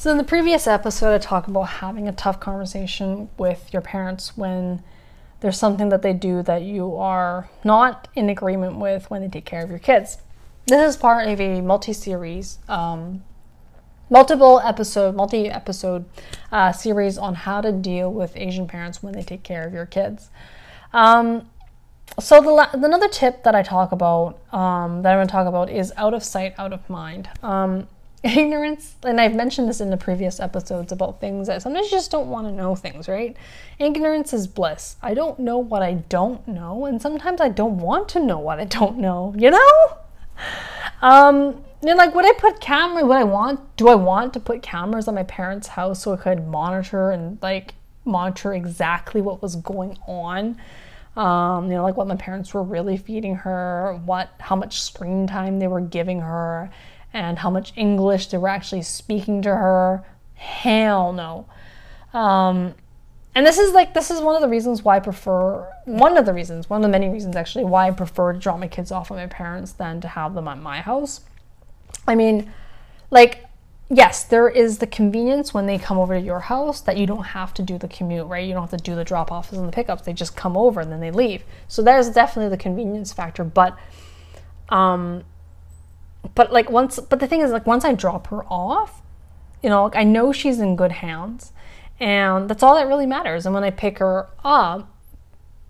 So, 0.00 0.10
in 0.10 0.16
the 0.16 0.24
previous 0.24 0.66
episode, 0.66 1.14
I 1.14 1.18
talked 1.18 1.46
about 1.46 1.64
having 1.64 2.08
a 2.08 2.12
tough 2.12 2.40
conversation 2.40 3.28
with 3.36 3.70
your 3.70 3.82
parents 3.82 4.34
when 4.34 4.82
there's 5.40 5.58
something 5.58 5.90
that 5.90 6.00
they 6.00 6.14
do 6.14 6.40
that 6.44 6.62
you 6.62 6.96
are 6.96 7.50
not 7.64 8.08
in 8.14 8.30
agreement 8.30 8.78
with 8.78 9.10
when 9.10 9.20
they 9.20 9.28
take 9.28 9.44
care 9.44 9.62
of 9.62 9.68
your 9.68 9.78
kids. 9.78 10.16
This 10.66 10.94
is 10.94 10.96
part 10.96 11.28
of 11.28 11.38
a 11.38 11.60
multi 11.60 11.92
series, 11.92 12.60
um, 12.66 13.22
multiple 14.08 14.58
episode, 14.64 15.16
multi 15.16 15.50
episode 15.50 16.06
uh, 16.50 16.72
series 16.72 17.18
on 17.18 17.34
how 17.34 17.60
to 17.60 17.70
deal 17.70 18.10
with 18.10 18.34
Asian 18.38 18.66
parents 18.66 19.02
when 19.02 19.12
they 19.12 19.22
take 19.22 19.42
care 19.42 19.66
of 19.66 19.74
your 19.74 19.84
kids. 19.84 20.30
Um, 20.94 21.50
so 22.18 22.40
the 22.40 22.48
la- 22.48 22.70
another 22.72 23.08
tip 23.08 23.44
that 23.44 23.54
I 23.54 23.62
talk 23.62 23.92
about 23.92 24.38
um, 24.50 25.02
that 25.02 25.12
I'm 25.12 25.18
going 25.18 25.28
to 25.28 25.30
talk 25.30 25.46
about 25.46 25.68
is 25.68 25.92
out 25.98 26.14
of 26.14 26.24
sight, 26.24 26.54
out 26.56 26.72
of 26.72 26.88
mind. 26.88 27.28
Um, 27.42 27.86
ignorance 28.24 28.96
and 29.02 29.20
i've 29.20 29.34
mentioned 29.34 29.68
this 29.68 29.80
in 29.80 29.88
the 29.88 29.96
previous 29.96 30.40
episodes 30.40 30.92
about 30.92 31.20
things 31.20 31.46
that 31.46 31.62
sometimes 31.62 31.90
you 31.90 31.96
just 31.96 32.10
don't 32.10 32.28
want 32.28 32.46
to 32.46 32.52
know 32.52 32.74
things 32.76 33.08
right? 33.08 33.36
Ignorance 33.78 34.34
is 34.34 34.46
bliss. 34.46 34.96
I 35.02 35.14
don't 35.14 35.38
know 35.38 35.58
what 35.58 35.82
i 35.82 35.94
don't 35.94 36.46
know 36.46 36.84
and 36.84 37.00
sometimes 37.00 37.40
i 37.40 37.48
don't 37.48 37.78
want 37.78 38.08
to 38.10 38.20
know 38.20 38.38
what 38.38 38.60
i 38.60 38.64
don't 38.64 38.98
know 38.98 39.34
you 39.36 39.50
know? 39.50 39.98
Um 41.00 41.64
know, 41.82 41.94
like 41.94 42.14
would 42.14 42.26
i 42.26 42.32
put 42.38 42.60
camera 42.60 43.06
would 43.06 43.16
i 43.16 43.24
want 43.24 43.76
do 43.76 43.88
i 43.88 43.94
want 43.94 44.34
to 44.34 44.40
put 44.40 44.62
cameras 44.62 45.08
on 45.08 45.14
my 45.14 45.22
parents 45.22 45.68
house 45.68 46.02
so 46.02 46.12
i 46.12 46.16
could 46.16 46.46
monitor 46.46 47.10
and 47.10 47.38
like 47.40 47.74
monitor 48.04 48.52
exactly 48.54 49.20
what 49.20 49.42
was 49.42 49.56
going 49.56 49.98
on? 50.06 50.56
Um, 51.16 51.66
you 51.66 51.76
know 51.76 51.82
like 51.82 51.96
what 51.96 52.06
my 52.06 52.16
parents 52.16 52.54
were 52.54 52.62
really 52.62 52.96
feeding 52.96 53.34
her 53.36 54.00
what 54.04 54.30
how 54.38 54.54
much 54.54 54.80
screen 54.80 55.26
time 55.26 55.58
they 55.58 55.66
were 55.66 55.80
giving 55.80 56.20
her 56.20 56.70
and 57.12 57.38
how 57.38 57.50
much 57.50 57.72
English 57.76 58.28
they 58.28 58.38
were 58.38 58.48
actually 58.48 58.82
speaking 58.82 59.42
to 59.42 59.50
her. 59.50 60.04
Hell 60.34 61.12
no. 61.12 61.46
Um, 62.12 62.74
and 63.34 63.46
this 63.46 63.58
is 63.58 63.72
like 63.72 63.94
this 63.94 64.10
is 64.10 64.20
one 64.20 64.34
of 64.34 64.42
the 64.42 64.48
reasons 64.48 64.82
why 64.82 64.96
I 64.96 65.00
prefer 65.00 65.70
one 65.84 66.16
of 66.16 66.26
the 66.26 66.34
reasons, 66.34 66.68
one 66.68 66.80
of 66.80 66.82
the 66.82 66.88
many 66.88 67.08
reasons 67.08 67.36
actually 67.36 67.64
why 67.64 67.88
I 67.88 67.90
prefer 67.92 68.32
to 68.32 68.38
drop 68.38 68.58
my 68.58 68.68
kids 68.68 68.90
off 68.90 69.10
at 69.10 69.16
my 69.16 69.26
parents 69.26 69.72
than 69.72 70.00
to 70.00 70.08
have 70.08 70.34
them 70.34 70.48
at 70.48 70.58
my 70.58 70.80
house. 70.80 71.20
I 72.08 72.14
mean, 72.14 72.52
like 73.10 73.46
yes, 73.90 74.24
there 74.24 74.48
is 74.48 74.78
the 74.78 74.86
convenience 74.86 75.52
when 75.52 75.66
they 75.66 75.76
come 75.76 75.98
over 75.98 76.18
to 76.18 76.24
your 76.24 76.40
house 76.40 76.80
that 76.82 76.96
you 76.96 77.06
don't 77.06 77.24
have 77.24 77.52
to 77.54 77.62
do 77.62 77.76
the 77.76 77.88
commute, 77.88 78.26
right? 78.26 78.46
You 78.46 78.54
don't 78.54 78.62
have 78.62 78.78
to 78.78 78.84
do 78.84 78.94
the 78.94 79.04
drop 79.04 79.32
offs 79.32 79.52
and 79.52 79.66
the 79.66 79.72
pickups. 79.72 80.02
They 80.02 80.12
just 80.12 80.36
come 80.36 80.56
over 80.56 80.80
and 80.80 80.90
then 80.90 81.00
they 81.00 81.10
leave. 81.10 81.42
So 81.68 81.82
there's 81.82 82.08
definitely 82.08 82.50
the 82.50 82.62
convenience 82.62 83.12
factor, 83.12 83.42
but 83.42 83.76
um, 84.68 85.24
but 86.34 86.52
like 86.52 86.70
once 86.70 86.98
but 86.98 87.20
the 87.20 87.26
thing 87.26 87.40
is 87.40 87.50
like 87.50 87.66
once 87.66 87.84
i 87.84 87.92
drop 87.92 88.26
her 88.28 88.44
off 88.44 89.02
you 89.62 89.68
know 89.68 89.84
like 89.84 89.96
i 89.96 90.04
know 90.04 90.32
she's 90.32 90.60
in 90.60 90.76
good 90.76 90.92
hands 90.92 91.52
and 92.00 92.48
that's 92.48 92.62
all 92.62 92.74
that 92.76 92.88
really 92.88 93.06
matters. 93.06 93.44
And 93.44 93.54
when 93.54 93.62
i 93.64 93.70
pick 93.70 93.98
her 93.98 94.28
up 94.42 94.88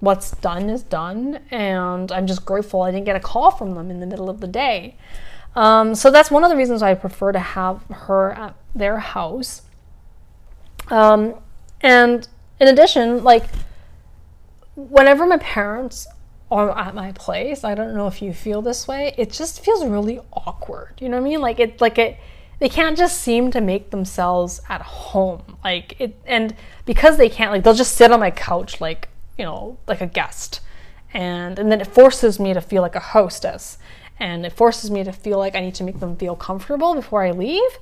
what's 0.00 0.30
done 0.30 0.70
is 0.70 0.84
done 0.84 1.40
and 1.50 2.12
i'm 2.12 2.24
just 2.24 2.44
grateful 2.44 2.82
i 2.82 2.90
didn't 2.92 3.04
get 3.04 3.16
a 3.16 3.20
call 3.20 3.50
from 3.50 3.74
them 3.74 3.90
in 3.90 3.98
the 3.98 4.06
middle 4.06 4.30
of 4.30 4.40
the 4.40 4.46
day. 4.46 4.96
Um, 5.56 5.94
so 5.94 6.10
that's 6.10 6.30
one 6.30 6.44
of 6.44 6.50
the 6.50 6.56
reasons 6.56 6.82
i 6.82 6.94
prefer 6.94 7.32
to 7.32 7.38
have 7.38 7.82
her 7.90 8.32
at 8.32 8.54
their 8.74 8.98
house. 8.98 9.62
Um, 10.88 11.34
and 11.80 12.28
in 12.60 12.68
addition 12.68 13.24
like 13.24 13.44
whenever 14.76 15.26
my 15.26 15.38
parents 15.38 16.06
or 16.50 16.76
at 16.76 16.94
my 16.94 17.12
place. 17.12 17.64
I 17.64 17.74
don't 17.74 17.94
know 17.94 18.06
if 18.06 18.22
you 18.22 18.32
feel 18.32 18.62
this 18.62 18.88
way. 18.88 19.14
It 19.18 19.30
just 19.30 19.64
feels 19.64 19.84
really 19.84 20.20
awkward. 20.32 20.94
You 21.00 21.08
know 21.08 21.16
what 21.16 21.26
I 21.26 21.30
mean? 21.30 21.40
Like 21.40 21.60
it 21.60 21.80
like 21.80 21.98
it 21.98 22.18
they 22.58 22.68
can't 22.68 22.96
just 22.98 23.20
seem 23.20 23.50
to 23.52 23.60
make 23.60 23.90
themselves 23.90 24.60
at 24.68 24.80
home. 24.80 25.58
Like 25.62 26.00
it 26.00 26.18
and 26.26 26.54
because 26.86 27.16
they 27.16 27.28
can't 27.28 27.52
like 27.52 27.64
they'll 27.64 27.74
just 27.74 27.96
sit 27.96 28.10
on 28.10 28.20
my 28.20 28.30
couch 28.30 28.80
like, 28.80 29.08
you 29.36 29.44
know, 29.44 29.78
like 29.86 30.00
a 30.00 30.06
guest. 30.06 30.60
And 31.12 31.58
and 31.58 31.70
then 31.70 31.80
it 31.80 31.86
forces 31.86 32.40
me 32.40 32.54
to 32.54 32.60
feel 32.60 32.82
like 32.82 32.96
a 32.96 33.00
hostess. 33.00 33.78
And 34.20 34.44
it 34.44 34.52
forces 34.52 34.90
me 34.90 35.04
to 35.04 35.12
feel 35.12 35.38
like 35.38 35.54
I 35.54 35.60
need 35.60 35.76
to 35.76 35.84
make 35.84 36.00
them 36.00 36.16
feel 36.16 36.34
comfortable 36.34 36.94
before 36.94 37.22
I 37.22 37.30
leave. 37.30 37.78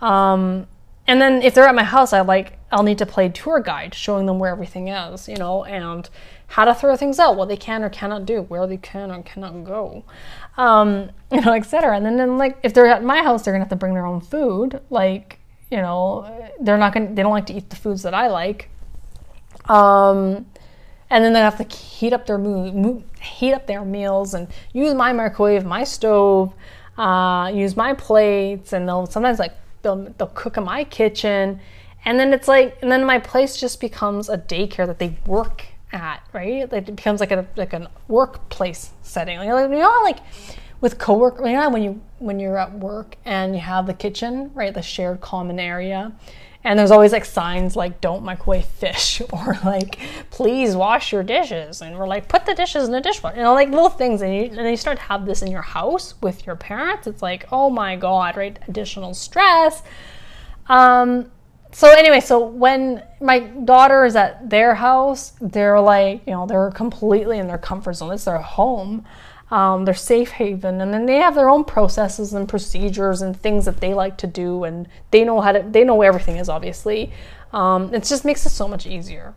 Um, 0.00 0.66
and 1.06 1.20
then 1.20 1.42
if 1.42 1.54
they're 1.54 1.66
at 1.66 1.74
my 1.74 1.82
house, 1.82 2.12
I 2.12 2.20
like 2.20 2.58
I'll 2.72 2.82
need 2.82 2.98
to 2.98 3.06
play 3.06 3.28
tour 3.28 3.60
guide, 3.60 3.94
showing 3.94 4.26
them 4.26 4.38
where 4.38 4.50
everything 4.50 4.88
is, 4.88 5.28
you 5.28 5.36
know, 5.36 5.64
and 5.64 6.08
how 6.48 6.64
to 6.64 6.74
throw 6.74 6.96
things 6.96 7.18
out, 7.18 7.36
what 7.36 7.48
they 7.48 7.56
can 7.56 7.82
or 7.82 7.90
cannot 7.90 8.26
do, 8.26 8.42
where 8.42 8.66
they 8.66 8.78
can 8.78 9.10
or 9.10 9.22
cannot 9.22 9.64
go, 9.64 10.04
um, 10.56 11.10
you 11.32 11.40
know, 11.40 11.52
etc. 11.52 11.96
And 11.96 12.04
then, 12.04 12.16
then 12.16 12.38
like 12.38 12.58
if 12.62 12.74
they're 12.74 12.86
at 12.86 13.04
my 13.04 13.22
house, 13.22 13.42
they're 13.44 13.52
gonna 13.52 13.64
have 13.64 13.70
to 13.70 13.76
bring 13.76 13.94
their 13.94 14.06
own 14.06 14.20
food. 14.20 14.80
Like 14.90 15.38
you 15.70 15.78
know, 15.78 16.50
they're 16.60 16.78
not 16.78 16.92
gonna 16.92 17.14
they 17.14 17.22
don't 17.22 17.32
like 17.32 17.46
to 17.46 17.54
eat 17.54 17.70
the 17.70 17.76
foods 17.76 18.02
that 18.02 18.14
I 18.14 18.28
like. 18.28 18.68
Um, 19.68 20.46
and 21.08 21.22
then 21.22 21.32
they 21.32 21.40
have 21.40 21.58
to 21.58 21.76
heat 21.76 22.12
up 22.12 22.26
their 22.26 22.38
heat 23.20 23.52
up 23.52 23.66
their 23.66 23.84
meals 23.84 24.34
and 24.34 24.48
use 24.72 24.94
my 24.94 25.12
microwave, 25.12 25.64
my 25.64 25.84
stove, 25.84 26.54
uh, 26.96 27.50
use 27.52 27.76
my 27.76 27.92
plates, 27.94 28.72
and 28.72 28.88
they'll 28.88 29.06
sometimes 29.06 29.38
like 29.38 29.52
they'll 29.82 30.12
they'll 30.18 30.28
cook 30.28 30.56
in 30.56 30.64
my 30.64 30.84
kitchen, 30.84 31.60
and 32.04 32.18
then 32.18 32.32
it's 32.32 32.48
like 32.48 32.76
and 32.82 32.90
then 32.90 33.04
my 33.04 33.18
place 33.18 33.56
just 33.56 33.80
becomes 33.80 34.28
a 34.28 34.38
daycare 34.38 34.86
that 34.86 34.98
they 34.98 35.18
work 35.26 35.64
at, 35.92 36.26
right? 36.32 36.70
Like 36.70 36.88
it 36.88 36.96
becomes 36.96 37.20
like 37.20 37.30
a 37.30 37.46
like 37.56 37.72
a 37.72 37.90
workplace 38.08 38.90
setting. 39.02 39.38
Like, 39.38 39.70
you 39.70 39.78
know, 39.78 40.00
like 40.02 40.18
with 40.80 40.98
coworker, 40.98 41.46
you 41.46 41.54
know, 41.54 41.70
when 41.70 41.82
you 41.82 42.00
when 42.18 42.40
you're 42.40 42.58
at 42.58 42.78
work 42.78 43.16
and 43.24 43.54
you 43.54 43.60
have 43.60 43.86
the 43.86 43.94
kitchen, 43.94 44.50
right, 44.54 44.74
the 44.74 44.82
shared 44.82 45.20
common 45.20 45.60
area, 45.60 46.12
and 46.64 46.78
there's 46.78 46.90
always 46.90 47.12
like 47.12 47.24
signs 47.24 47.76
like 47.76 48.00
"Don't 48.00 48.24
microwave 48.24 48.64
fish" 48.64 49.20
or 49.32 49.58
like 49.64 49.98
"Please 50.30 50.74
wash 50.74 51.12
your 51.12 51.22
dishes," 51.22 51.82
and 51.82 51.96
we're 51.96 52.08
like 52.08 52.28
"Put 52.28 52.46
the 52.46 52.54
dishes 52.54 52.86
in 52.86 52.92
the 52.92 53.00
dishwasher," 53.00 53.36
you 53.36 53.42
know, 53.42 53.54
like 53.54 53.68
little 53.68 53.90
things, 53.90 54.22
and 54.22 54.34
you 54.34 54.58
and 54.58 54.68
you 54.68 54.76
start 54.76 54.98
to 54.98 55.04
have 55.04 55.26
this 55.26 55.42
in 55.42 55.50
your 55.50 55.62
house 55.62 56.14
with 56.20 56.46
your 56.46 56.56
parents. 56.56 57.06
It's 57.06 57.22
like, 57.22 57.46
oh 57.52 57.70
my 57.70 57.96
god, 57.96 58.36
right? 58.36 58.58
Additional 58.66 59.14
stress. 59.14 59.82
Um, 60.68 61.30
so 61.72 61.90
anyway, 61.90 62.20
so 62.20 62.44
when 62.44 63.02
my 63.20 63.40
daughter 63.40 64.04
is 64.04 64.14
at 64.14 64.50
their 64.50 64.74
house, 64.74 65.32
they're 65.40 65.80
like, 65.80 66.20
you 66.26 66.32
know, 66.32 66.46
they're 66.46 66.70
completely 66.70 67.38
in 67.38 67.48
their 67.48 67.58
comfort 67.58 67.94
zone. 67.94 68.12
It's 68.12 68.24
their 68.24 68.38
home, 68.38 69.06
um, 69.50 69.86
their 69.86 69.94
safe 69.94 70.32
haven, 70.32 70.82
and 70.82 70.92
then 70.92 71.06
they 71.06 71.16
have 71.16 71.34
their 71.34 71.48
own 71.48 71.64
processes 71.64 72.34
and 72.34 72.46
procedures 72.46 73.22
and 73.22 73.34
things 73.34 73.64
that 73.64 73.80
they 73.80 73.94
like 73.94 74.18
to 74.18 74.26
do, 74.26 74.64
and 74.64 74.86
they 75.10 75.24
know 75.24 75.40
how 75.40 75.52
to, 75.52 75.64
they 75.66 75.82
know 75.82 75.94
where 75.94 76.08
everything 76.08 76.36
is. 76.36 76.50
Obviously, 76.50 77.10
um, 77.52 77.92
it 77.94 78.04
just 78.04 78.26
makes 78.26 78.44
it 78.44 78.50
so 78.50 78.68
much 78.68 78.86
easier. 78.86 79.34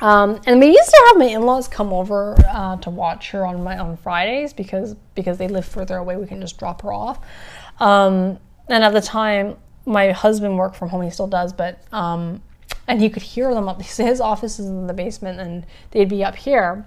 Um, 0.00 0.40
and 0.46 0.60
we 0.60 0.68
used 0.68 0.90
to 0.90 1.04
have 1.08 1.18
my 1.18 1.26
in-laws 1.26 1.66
come 1.68 1.92
over 1.92 2.36
uh, 2.48 2.76
to 2.78 2.90
watch 2.90 3.30
her 3.30 3.44
on 3.44 3.62
my 3.64 3.78
on 3.78 3.96
Fridays 3.96 4.52
because 4.52 4.94
because 5.14 5.38
they 5.38 5.48
live 5.48 5.64
further 5.64 5.96
away. 5.96 6.16
We 6.16 6.26
can 6.26 6.40
just 6.40 6.58
drop 6.58 6.82
her 6.82 6.92
off. 6.92 7.18
Um, 7.80 8.38
and 8.68 8.84
at 8.84 8.92
the 8.92 9.00
time, 9.00 9.56
my 9.88 10.12
husband 10.12 10.56
worked 10.58 10.76
from 10.76 10.90
home. 10.90 11.02
He 11.02 11.10
still 11.10 11.26
does, 11.26 11.52
but 11.52 11.82
um, 11.92 12.42
and 12.86 13.00
he 13.00 13.10
could 13.10 13.22
hear 13.22 13.52
them 13.54 13.68
up. 13.68 13.82
His 13.82 14.20
office 14.20 14.58
is 14.58 14.66
in 14.66 14.86
the 14.86 14.94
basement, 14.94 15.40
and 15.40 15.66
they'd 15.90 16.08
be 16.08 16.22
up 16.24 16.36
here. 16.36 16.84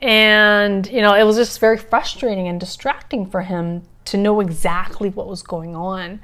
And 0.00 0.86
you 0.86 1.00
know, 1.00 1.14
it 1.14 1.24
was 1.24 1.36
just 1.36 1.58
very 1.58 1.78
frustrating 1.78 2.46
and 2.46 2.60
distracting 2.60 3.26
for 3.26 3.42
him 3.42 3.82
to 4.06 4.16
know 4.16 4.40
exactly 4.40 5.10
what 5.10 5.26
was 5.26 5.42
going 5.42 5.74
on. 5.74 6.20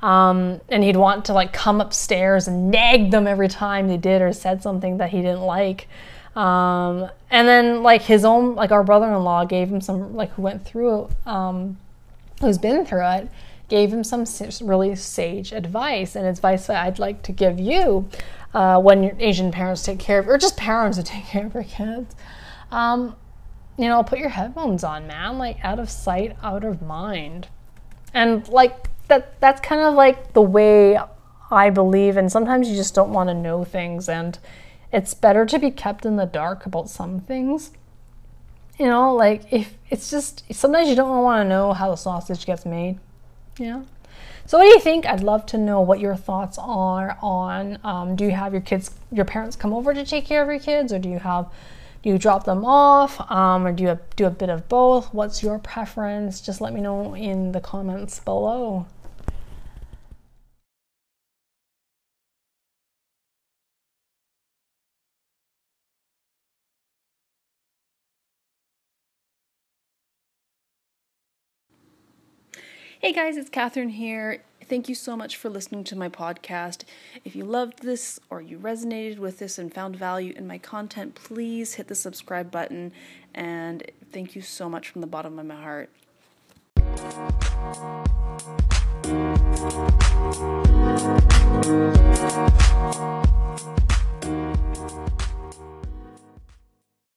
Um, 0.00 0.60
and 0.68 0.84
he'd 0.84 0.96
want 0.96 1.24
to 1.24 1.32
like 1.32 1.52
come 1.52 1.80
upstairs 1.80 2.46
and 2.46 2.70
nag 2.70 3.10
them 3.10 3.26
every 3.26 3.48
time 3.48 3.88
they 3.88 3.96
did 3.96 4.22
or 4.22 4.32
said 4.32 4.62
something 4.62 4.98
that 4.98 5.10
he 5.10 5.18
didn't 5.22 5.42
like. 5.42 5.88
Um, 6.36 7.10
and 7.30 7.48
then 7.48 7.82
like 7.82 8.02
his 8.02 8.24
own 8.24 8.54
like 8.54 8.70
our 8.70 8.84
brother-in-law 8.84 9.46
gave 9.46 9.68
him 9.68 9.80
some 9.80 10.14
like 10.14 10.30
who 10.32 10.42
went 10.42 10.64
through 10.64 11.10
um, 11.26 11.78
who's 12.40 12.58
been 12.58 12.86
through 12.86 13.08
it 13.08 13.28
gave 13.68 13.92
him 13.92 14.02
some 14.02 14.24
really 14.62 14.96
sage 14.96 15.52
advice 15.52 16.16
and 16.16 16.26
advice 16.26 16.66
that 16.66 16.84
I'd 16.84 16.98
like 16.98 17.22
to 17.24 17.32
give 17.32 17.60
you 17.60 18.08
uh, 18.54 18.80
when 18.80 19.02
your 19.02 19.14
Asian 19.18 19.52
parents 19.52 19.82
take 19.82 19.98
care 19.98 20.18
of, 20.18 20.28
or 20.28 20.38
just 20.38 20.56
parents 20.56 20.96
that 20.96 21.06
take 21.06 21.26
care 21.26 21.46
of 21.46 21.52
their 21.52 21.64
kids. 21.64 22.14
Um, 22.70 23.14
you 23.76 23.86
know, 23.86 24.02
put 24.02 24.18
your 24.18 24.30
headphones 24.30 24.82
on, 24.82 25.06
man. 25.06 25.38
Like 25.38 25.58
out 25.62 25.78
of 25.78 25.90
sight, 25.90 26.36
out 26.42 26.64
of 26.64 26.82
mind, 26.82 27.48
and 28.12 28.46
like 28.48 28.88
that. 29.08 29.40
That's 29.40 29.60
kind 29.60 29.82
of 29.82 29.94
like 29.94 30.32
the 30.32 30.42
way 30.42 30.98
I 31.50 31.70
believe. 31.70 32.16
And 32.16 32.32
sometimes 32.32 32.68
you 32.68 32.74
just 32.74 32.94
don't 32.94 33.12
want 33.12 33.28
to 33.28 33.34
know 33.34 33.64
things, 33.64 34.08
and 34.08 34.38
it's 34.92 35.14
better 35.14 35.46
to 35.46 35.58
be 35.58 35.70
kept 35.70 36.04
in 36.04 36.16
the 36.16 36.26
dark 36.26 36.66
about 36.66 36.88
some 36.88 37.20
things. 37.20 37.70
You 38.78 38.86
know, 38.86 39.14
like 39.14 39.52
if 39.52 39.76
it's 39.90 40.10
just 40.10 40.44
sometimes 40.52 40.88
you 40.88 40.96
don't 40.96 41.22
want 41.22 41.44
to 41.44 41.48
know 41.48 41.72
how 41.72 41.90
the 41.90 41.96
sausage 41.96 42.46
gets 42.46 42.64
made 42.64 42.98
yeah. 43.58 43.82
So 44.46 44.56
what 44.58 44.64
do 44.64 44.70
you 44.70 44.80
think? 44.80 45.04
I'd 45.04 45.22
love 45.22 45.44
to 45.46 45.58
know 45.58 45.80
what 45.82 46.00
your 46.00 46.16
thoughts 46.16 46.56
are 46.58 47.18
on. 47.20 47.78
Um, 47.84 48.16
do 48.16 48.24
you 48.24 48.30
have 48.30 48.52
your 48.52 48.62
kids, 48.62 48.90
your 49.12 49.26
parents 49.26 49.56
come 49.56 49.74
over 49.74 49.92
to 49.92 50.04
take 50.04 50.24
care 50.24 50.42
of 50.42 50.48
your 50.48 50.58
kids, 50.58 50.92
or 50.92 50.98
do 50.98 51.08
you 51.08 51.18
have, 51.18 51.50
do 52.02 52.08
you 52.08 52.18
drop 52.18 52.44
them 52.44 52.64
off, 52.64 53.20
um, 53.30 53.66
or 53.66 53.72
do 53.72 53.84
you 53.84 53.98
do 54.16 54.24
a 54.24 54.30
bit 54.30 54.48
of 54.48 54.68
both? 54.68 55.12
What's 55.12 55.42
your 55.42 55.58
preference? 55.58 56.40
Just 56.40 56.60
let 56.60 56.72
me 56.72 56.80
know 56.80 57.14
in 57.14 57.52
the 57.52 57.60
comments 57.60 58.20
below. 58.20 58.86
Hey 73.08 73.14
guys, 73.14 73.38
it's 73.38 73.48
Catherine 73.48 73.88
here. 73.88 74.42
Thank 74.66 74.86
you 74.86 74.94
so 74.94 75.16
much 75.16 75.38
for 75.38 75.48
listening 75.48 75.82
to 75.84 75.96
my 75.96 76.10
podcast. 76.10 76.84
If 77.24 77.34
you 77.34 77.42
loved 77.42 77.82
this 77.82 78.20
or 78.28 78.42
you 78.42 78.58
resonated 78.58 79.18
with 79.18 79.38
this 79.38 79.58
and 79.58 79.72
found 79.72 79.96
value 79.96 80.34
in 80.36 80.46
my 80.46 80.58
content, 80.58 81.14
please 81.14 81.72
hit 81.72 81.88
the 81.88 81.94
subscribe 81.94 82.50
button. 82.50 82.92
And 83.34 83.90
thank 84.12 84.36
you 84.36 84.42
so 84.42 84.68
much 84.68 84.90
from 84.90 85.00
the 85.00 85.06
bottom 85.06 85.38
of 85.38 85.46
my 85.46 85.56
heart. 85.56 87.37